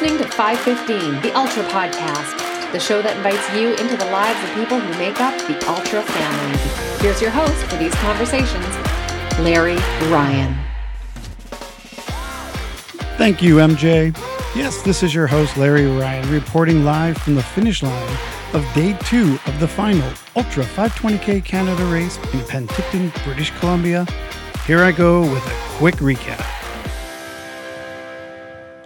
Listening 0.00 0.18
to 0.18 0.30
515, 0.30 1.22
the 1.22 1.36
Ultra 1.36 1.64
Podcast, 1.64 2.70
the 2.70 2.78
show 2.78 3.02
that 3.02 3.16
invites 3.16 3.52
you 3.52 3.70
into 3.70 3.96
the 3.96 4.04
lives 4.12 4.38
of 4.48 4.54
people 4.54 4.78
who 4.78 4.96
make 4.96 5.20
up 5.20 5.34
the 5.48 5.58
Ultra 5.68 6.02
family. 6.02 6.58
Here's 7.02 7.20
your 7.20 7.32
host 7.32 7.64
for 7.64 7.74
these 7.78 7.92
conversations, 7.96 8.64
Larry 9.40 9.74
Ryan. 10.08 10.54
Thank 13.18 13.42
you, 13.42 13.56
MJ. 13.56 14.16
Yes, 14.54 14.82
this 14.82 15.02
is 15.02 15.12
your 15.12 15.26
host, 15.26 15.56
Larry 15.56 15.86
Ryan, 15.86 16.30
reporting 16.30 16.84
live 16.84 17.18
from 17.18 17.34
the 17.34 17.42
finish 17.42 17.82
line 17.82 18.16
of 18.52 18.64
day 18.76 18.96
two 19.06 19.36
of 19.46 19.58
the 19.58 19.66
final 19.66 20.08
Ultra 20.36 20.62
520K 20.62 21.44
Canada 21.44 21.84
race 21.86 22.18
in 22.32 22.38
Penticton, 22.42 23.12
British 23.24 23.50
Columbia. 23.58 24.06
Here 24.64 24.84
I 24.84 24.92
go 24.92 25.22
with 25.22 25.44
a 25.44 25.76
quick 25.76 25.96
recap. 25.96 26.57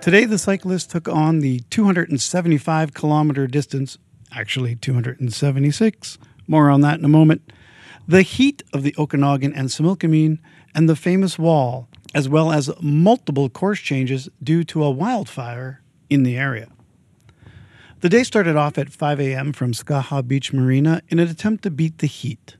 Today, 0.00 0.24
the 0.24 0.38
cyclist 0.38 0.90
took 0.90 1.08
on 1.08 1.40
the 1.40 1.60
275 1.70 2.94
kilometer 2.94 3.46
distance, 3.48 3.98
actually 4.32 4.76
276. 4.76 6.18
More 6.46 6.70
on 6.70 6.80
that 6.82 6.98
in 6.98 7.04
a 7.04 7.08
moment. 7.08 7.52
The 8.06 8.22
heat 8.22 8.62
of 8.72 8.84
the 8.84 8.94
Okanagan 8.96 9.52
and 9.52 9.68
Similkameen, 9.68 10.38
and 10.74 10.88
the 10.88 10.96
famous 10.96 11.38
wall, 11.38 11.88
as 12.14 12.28
well 12.28 12.52
as 12.52 12.70
multiple 12.80 13.48
course 13.48 13.80
changes 13.80 14.28
due 14.42 14.62
to 14.64 14.84
a 14.84 14.90
wildfire 14.90 15.82
in 16.08 16.22
the 16.22 16.38
area. 16.38 16.68
The 18.00 18.08
day 18.08 18.22
started 18.22 18.54
off 18.56 18.78
at 18.78 18.90
5 18.90 19.20
a.m. 19.20 19.52
from 19.52 19.72
Skaha 19.72 20.26
Beach 20.26 20.52
Marina 20.52 21.02
in 21.08 21.18
an 21.18 21.28
attempt 21.28 21.64
to 21.64 21.70
beat 21.70 21.98
the 21.98 22.06
heat. 22.06 22.56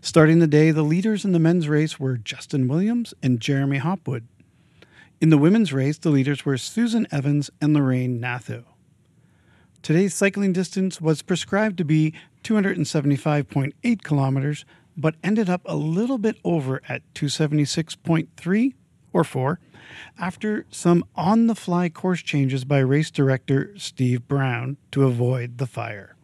Starting 0.00 0.38
the 0.38 0.46
day, 0.46 0.70
the 0.70 0.84
leaders 0.84 1.24
in 1.24 1.32
the 1.32 1.40
men's 1.40 1.68
race 1.68 1.98
were 1.98 2.16
Justin 2.16 2.68
Williams 2.68 3.12
and 3.20 3.40
Jeremy 3.40 3.78
Hopwood. 3.78 4.28
In 5.20 5.30
the 5.30 5.38
women's 5.38 5.72
race, 5.72 5.98
the 5.98 6.10
leaders 6.10 6.44
were 6.44 6.56
Susan 6.56 7.04
Evans 7.10 7.50
and 7.60 7.74
Lorraine 7.74 8.20
Nathu. 8.20 8.62
Today's 9.82 10.14
cycling 10.14 10.52
distance 10.52 11.00
was 11.00 11.22
prescribed 11.22 11.76
to 11.78 11.84
be 11.84 12.14
275.8 12.44 14.02
kilometers, 14.02 14.64
but 14.96 15.16
ended 15.24 15.50
up 15.50 15.62
a 15.64 15.74
little 15.74 16.18
bit 16.18 16.36
over 16.44 16.80
at 16.88 17.02
276.3 17.14 18.74
or 19.12 19.24
4 19.24 19.60
after 20.20 20.66
some 20.70 21.04
on 21.16 21.48
the 21.48 21.56
fly 21.56 21.88
course 21.88 22.22
changes 22.22 22.64
by 22.64 22.78
race 22.78 23.10
director 23.10 23.72
Steve 23.76 24.28
Brown 24.28 24.76
to 24.92 25.04
avoid 25.04 25.58
the 25.58 25.66
fire. 25.66 26.14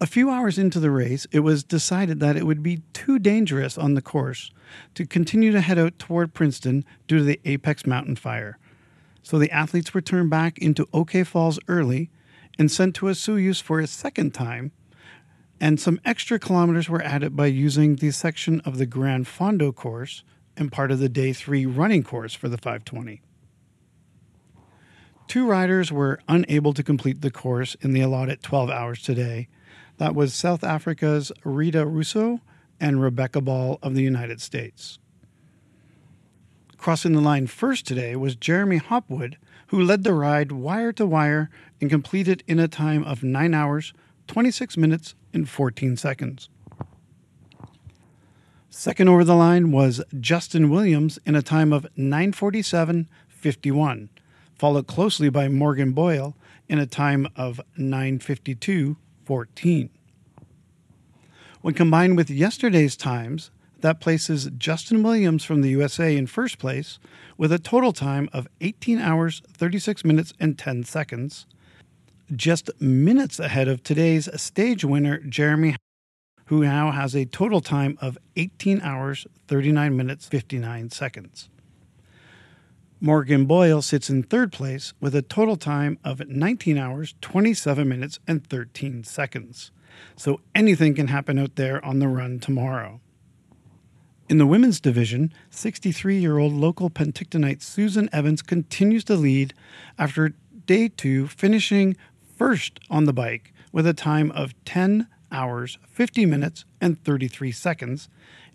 A 0.00 0.06
few 0.06 0.28
hours 0.28 0.58
into 0.58 0.80
the 0.80 0.90
race, 0.90 1.26
it 1.30 1.40
was 1.40 1.62
decided 1.62 2.18
that 2.20 2.36
it 2.36 2.46
would 2.46 2.62
be 2.62 2.82
too 2.92 3.18
dangerous 3.18 3.78
on 3.78 3.94
the 3.94 4.02
course 4.02 4.50
to 4.94 5.06
continue 5.06 5.52
to 5.52 5.60
head 5.60 5.78
out 5.78 5.98
toward 5.98 6.34
Princeton 6.34 6.84
due 7.06 7.18
to 7.18 7.24
the 7.24 7.40
Apex 7.44 7.86
Mountain 7.86 8.16
fire. 8.16 8.58
So 9.22 9.38
the 9.38 9.50
athletes 9.50 9.94
were 9.94 10.00
turned 10.00 10.30
back 10.30 10.58
into 10.58 10.88
OK 10.92 11.22
Falls 11.22 11.60
early 11.68 12.10
and 12.58 12.70
sent 12.70 12.96
to 12.96 13.06
Osoyoos 13.06 13.62
for 13.62 13.78
a 13.78 13.86
second 13.86 14.34
time, 14.34 14.72
and 15.60 15.78
some 15.78 16.00
extra 16.04 16.38
kilometers 16.38 16.88
were 16.88 17.02
added 17.02 17.36
by 17.36 17.46
using 17.46 17.96
the 17.96 18.10
section 18.10 18.60
of 18.60 18.78
the 18.78 18.86
Gran 18.86 19.24
Fondo 19.24 19.74
course 19.74 20.24
and 20.56 20.72
part 20.72 20.90
of 20.90 20.98
the 20.98 21.08
day 21.08 21.32
three 21.32 21.66
running 21.66 22.02
course 22.02 22.34
for 22.34 22.48
the 22.48 22.58
520. 22.58 23.22
Two 25.26 25.46
riders 25.46 25.90
were 25.90 26.20
unable 26.28 26.74
to 26.74 26.82
complete 26.82 27.22
the 27.22 27.30
course 27.30 27.76
in 27.80 27.92
the 27.92 28.02
allotted 28.02 28.42
12 28.42 28.70
hours 28.70 29.02
today, 29.02 29.48
that 29.98 30.14
was 30.14 30.34
South 30.34 30.64
Africa's 30.64 31.30
Rita 31.44 31.86
Russo 31.86 32.40
and 32.80 33.00
Rebecca 33.00 33.40
Ball 33.40 33.78
of 33.82 33.94
the 33.94 34.02
United 34.02 34.40
States. 34.40 34.98
Crossing 36.76 37.12
the 37.12 37.20
line 37.20 37.46
first 37.46 37.86
today 37.86 38.16
was 38.16 38.34
Jeremy 38.36 38.76
Hopwood, 38.76 39.38
who 39.68 39.80
led 39.80 40.04
the 40.04 40.12
ride 40.12 40.52
wire 40.52 40.92
to 40.92 41.06
wire 41.06 41.48
and 41.80 41.88
completed 41.88 42.44
in 42.46 42.58
a 42.58 42.68
time 42.68 43.02
of 43.04 43.22
9 43.22 43.54
hours, 43.54 43.94
26 44.26 44.76
minutes, 44.76 45.14
and 45.32 45.48
14 45.48 45.96
seconds. 45.96 46.50
Second 48.68 49.08
over 49.08 49.24
the 49.24 49.36
line 49.36 49.70
was 49.70 50.02
Justin 50.20 50.68
Williams 50.68 51.18
in 51.24 51.36
a 51.36 51.42
time 51.42 51.72
of 51.72 51.86
947.51, 51.96 54.08
followed 54.58 54.86
closely 54.86 55.30
by 55.30 55.48
Morgan 55.48 55.92
Boyle 55.92 56.36
in 56.68 56.78
a 56.78 56.86
time 56.86 57.26
of 57.36 57.60
952 57.76 58.96
14. 59.24 59.90
When 61.60 61.74
combined 61.74 62.16
with 62.16 62.30
yesterday's 62.30 62.96
times, 62.96 63.50
that 63.80 64.00
places 64.00 64.50
Justin 64.56 65.02
Williams 65.02 65.44
from 65.44 65.60
the 65.60 65.68
USA 65.70 66.16
in 66.16 66.26
first 66.26 66.58
place 66.58 66.98
with 67.36 67.52
a 67.52 67.58
total 67.58 67.92
time 67.92 68.28
of 68.32 68.48
18 68.60 68.98
hours, 68.98 69.42
36 69.48 70.04
minutes, 70.04 70.32
and 70.40 70.58
10 70.58 70.84
seconds, 70.84 71.46
just 72.34 72.70
minutes 72.80 73.38
ahead 73.38 73.68
of 73.68 73.82
today's 73.82 74.28
stage 74.40 74.84
winner, 74.84 75.18
Jeremy, 75.18 75.76
who 76.46 76.62
now 76.64 76.90
has 76.90 77.14
a 77.14 77.26
total 77.26 77.60
time 77.60 77.98
of 78.00 78.18
18 78.36 78.80
hours, 78.80 79.26
39 79.48 79.96
minutes, 79.96 80.26
59 80.26 80.90
seconds. 80.90 81.48
Morgan 83.00 83.44
Boyle 83.44 83.82
sits 83.82 84.08
in 84.08 84.22
third 84.22 84.52
place 84.52 84.94
with 85.00 85.14
a 85.14 85.22
total 85.22 85.56
time 85.56 85.98
of 86.04 86.26
19 86.26 86.78
hours, 86.78 87.14
27 87.20 87.88
minutes, 87.88 88.18
and 88.26 88.46
13 88.46 89.04
seconds. 89.04 89.70
So 90.16 90.40
anything 90.54 90.94
can 90.94 91.08
happen 91.08 91.38
out 91.38 91.56
there 91.56 91.84
on 91.84 91.98
the 91.98 92.08
run 92.08 92.38
tomorrow. 92.38 93.00
In 94.28 94.38
the 94.38 94.46
women's 94.46 94.80
division, 94.80 95.32
63 95.50 96.18
year 96.18 96.38
old 96.38 96.52
local 96.52 96.88
Pentictonite 96.88 97.62
Susan 97.62 98.08
Evans 98.12 98.40
continues 98.40 99.04
to 99.04 99.16
lead 99.16 99.52
after 99.98 100.32
day 100.64 100.88
two, 100.88 101.26
finishing 101.28 101.96
first 102.36 102.80
on 102.88 103.04
the 103.04 103.12
bike 103.12 103.52
with 103.70 103.86
a 103.86 103.92
time 103.92 104.30
of 104.30 104.54
10 104.64 105.08
hours, 105.30 105.78
50 105.90 106.24
minutes, 106.24 106.64
and 106.80 107.02
33 107.04 107.52
seconds, 107.52 108.08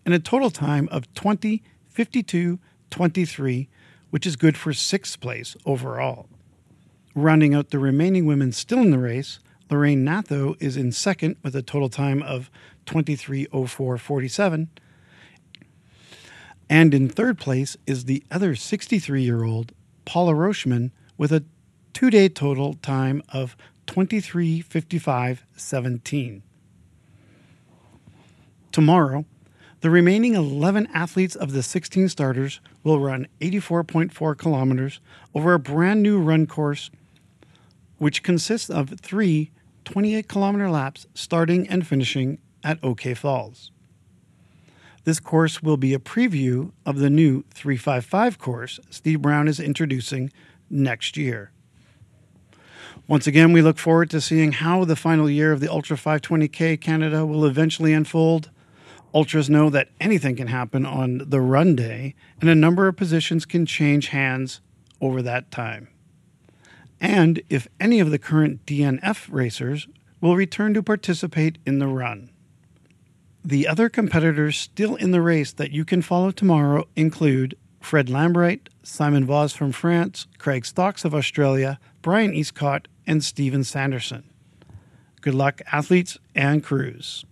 and 0.05 0.13
a 0.13 0.19
total 0.19 0.49
time 0.49 0.89
of 0.91 1.13
20, 1.13 1.61
52, 1.88 2.57
23, 2.89 3.69
which 4.09 4.25
is 4.25 4.36
good 4.36 4.58
for 4.58 4.74
sixth 4.74 5.20
place 5.20 5.56
overall. 5.66 6.28
Rounding 7.16 7.53
out 7.53 7.70
the 7.70 7.80
remaining 7.80 8.25
women 8.25 8.52
still 8.52 8.80
in 8.80 8.92
the 8.92 9.00
race, 9.00 9.40
Lorraine 9.70 10.03
Natho 10.03 10.56
is 10.59 10.75
in 10.78 10.92
second 10.92 11.38
with 11.44 11.56
a 11.56 11.62
total 11.62 11.90
time 11.90 12.24
of 12.24 12.50
23.04.47. 12.86 14.68
And 16.70 16.94
in 16.94 17.09
third 17.09 17.40
place 17.40 17.75
is 17.88 18.06
the 18.06 18.24
other 18.31 18.56
63 18.56 19.22
year 19.22 19.44
old 19.44 19.74
Paula 20.06 20.34
Rochman 20.34 20.91
with 21.18 21.31
a 21.31 21.44
two 21.94 22.09
day 22.09 22.30
total 22.30 22.74
time 22.76 23.22
of 23.30 23.58
23.55.17. 23.88 26.41
Tomorrow, 28.72 29.26
the 29.81 29.90
remaining 29.90 30.35
11 30.35 30.90
athletes 30.94 31.35
of 31.35 31.53
the 31.53 31.63
16 31.63 32.09
starters 32.09 32.59
will 32.84 33.00
run 33.00 33.28
84.4 33.40 34.38
kilometers 34.38 35.00
over 35.34 35.53
a 35.53 35.59
brand 35.59 36.03
new 36.03 36.19
run 36.19 36.47
course, 36.47 36.90
which 37.97 38.23
consists 38.23 38.69
of 38.69 39.00
three 39.00 39.51
28 39.85 40.28
kilometer 40.28 40.69
laps 40.69 41.07
starting 41.13 41.67
and 41.67 41.88
finishing 41.88 42.38
at 42.63 42.78
OK 42.84 43.13
Falls. 43.13 43.72
This 45.06 45.19
course 45.19 45.63
will 45.63 45.78
be 45.78 45.94
a 45.94 46.00
preview 46.00 46.72
of 46.85 47.00
the 47.00 47.09
new 47.09 47.44
355 47.53 48.38
course 48.38 48.79
Steve 48.90 49.22
Brown 49.22 49.47
is 49.47 49.59
introducing 49.59 50.31
next 50.69 51.17
year. 51.17 51.51
Once 53.08 53.26
again, 53.26 53.53
we 53.53 53.61
look 53.61 53.79
forward 53.79 54.09
to 54.11 54.22
seeing 54.22 54.52
how 54.52 54.85
the 54.85 54.96
final 54.96 55.29
year 55.29 55.52
of 55.52 55.61
the 55.61 55.72
Ultra 55.72 55.97
520K 55.97 56.79
Canada 56.79 57.26
will 57.26 57.46
eventually 57.46 57.93
unfold 57.93 58.52
Ultras 59.14 59.50
know 59.50 59.70
that 59.70 59.90
anything 60.00 60.35
can 60.35 60.47
happen 60.47 60.85
on 60.85 61.29
the 61.29 61.41
run 61.41 61.76
day, 61.76 62.16
and 62.40 62.50
a 62.50 62.56
number 62.56 62.88
of 62.88 62.96
positions 62.96 63.46
can 63.46 63.66
change 63.66 64.09
hands 64.09 64.61
over 65.02 65.22
that 65.22 65.52
time. 65.52 65.88
And 67.02 67.41
if 67.50 67.67
any 67.79 68.00
of 68.00 68.11
the 68.11 68.20
current 68.20 68.66
DNF 68.66 69.28
racers 69.32 69.88
will 70.22 70.35
return 70.35 70.73
to 70.73 70.84
participate 70.84 71.58
in 71.66 71.79
the 71.79 71.88
run. 71.88 72.29
The 73.44 73.67
other 73.67 73.90
competitors 73.90 74.58
still 74.58 74.96
in 74.96 75.12
the 75.12 75.22
race 75.22 75.53
that 75.53 75.72
you 75.72 75.85
can 75.85 76.02
follow 76.02 76.32
tomorrow 76.32 76.88
include 76.96 77.55
Fred 77.79 78.08
Lambright, 78.08 78.67
Simon 78.84 79.26
Voss 79.26 79.53
from 79.53 79.72
France, 79.72 80.28
Craig 80.38 80.66
Stocks 80.66 81.05
of 81.05 81.16
Australia, 81.16 81.79
Brian 82.02 82.34
Eastcott, 82.34 82.88
and 83.08 83.23
Steven 83.23 83.64
Sanderson. 83.64 84.23
Good 85.22 85.34
luck, 85.34 85.62
athletes 85.72 86.17
and 86.35 86.64
crews. 86.64 87.26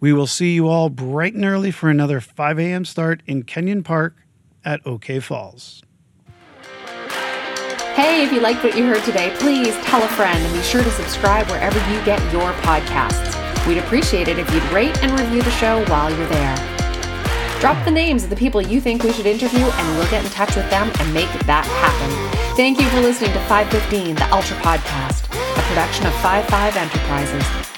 We 0.00 0.12
will 0.12 0.26
see 0.26 0.54
you 0.54 0.68
all 0.68 0.88
bright 0.90 1.34
and 1.34 1.44
early 1.44 1.70
for 1.70 1.90
another 1.90 2.20
5 2.20 2.58
a.m. 2.58 2.84
start 2.84 3.22
in 3.26 3.42
Kenyon 3.42 3.82
Park 3.82 4.16
at 4.64 4.84
OK 4.86 5.20
Falls. 5.20 5.82
Hey, 7.94 8.22
if 8.22 8.30
you 8.30 8.40
liked 8.40 8.62
what 8.62 8.76
you 8.76 8.84
heard 8.84 9.02
today, 9.04 9.34
please 9.38 9.74
tell 9.84 10.02
a 10.02 10.08
friend 10.08 10.38
and 10.38 10.54
be 10.54 10.62
sure 10.62 10.84
to 10.84 10.90
subscribe 10.90 11.48
wherever 11.48 11.78
you 11.90 12.04
get 12.04 12.20
your 12.30 12.52
podcasts. 12.60 13.34
We'd 13.66 13.78
appreciate 13.78 14.28
it 14.28 14.38
if 14.38 14.52
you'd 14.52 14.62
rate 14.64 15.02
and 15.02 15.18
review 15.18 15.40
the 15.40 15.50
show 15.52 15.82
while 15.86 16.10
you're 16.14 16.28
there. 16.28 16.56
Drop 17.60 17.82
the 17.86 17.90
names 17.90 18.22
of 18.22 18.28
the 18.28 18.36
people 18.36 18.60
you 18.60 18.82
think 18.82 19.02
we 19.02 19.12
should 19.12 19.24
interview, 19.24 19.64
and 19.64 19.96
we'll 19.96 20.10
get 20.10 20.22
in 20.22 20.30
touch 20.30 20.54
with 20.56 20.68
them 20.68 20.92
and 21.00 21.14
make 21.14 21.30
that 21.46 21.64
happen. 21.64 22.54
Thank 22.54 22.78
you 22.78 22.88
for 22.90 23.00
listening 23.00 23.32
to 23.32 23.40
515, 23.48 24.14
the 24.14 24.32
Ultra 24.32 24.56
Podcast, 24.58 25.24
a 25.32 25.62
production 25.68 26.06
of 26.06 26.12
55 26.20 26.76
Enterprises. 26.76 27.75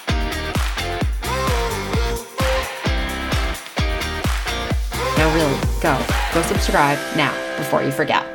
Go. 5.81 5.99
Go 6.35 6.43
subscribe 6.43 6.99
now 7.17 7.33
before 7.57 7.83
you 7.83 7.91
forget. 7.91 8.28